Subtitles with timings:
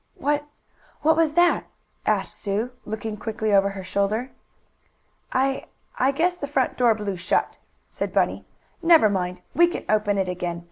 [0.15, 0.45] "What
[1.03, 1.65] what was that?"
[2.07, 4.31] asked Sue, looking quickly over her shoulder.
[5.31, 5.67] "I
[5.99, 8.43] I guess the front door blew shut," said Bunny.
[8.81, 10.59] "Never mind, we can open it again.